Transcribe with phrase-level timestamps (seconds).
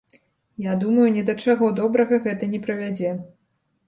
[0.67, 3.13] Я думаю, ні да чаго добрага гэта не прывядзе.